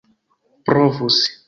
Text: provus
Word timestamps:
provus 0.65 1.15